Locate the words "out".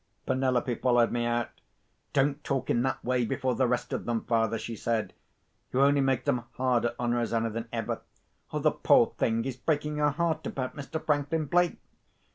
1.27-1.51